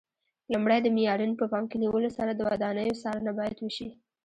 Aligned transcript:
لومړی 0.53 0.79
د 0.81 0.87
معیارونو 0.95 1.33
په 1.39 1.45
پام 1.51 1.63
کې 1.69 1.77
نیولو 1.83 2.09
سره 2.17 2.31
د 2.33 2.41
ودانیو 2.49 2.99
څارنه 3.03 3.31
باید 3.39 3.57
وشي. 3.59 3.89